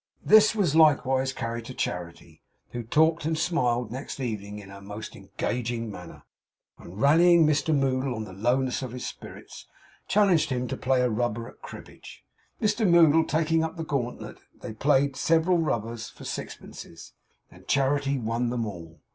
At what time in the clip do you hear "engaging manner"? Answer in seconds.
5.15-6.23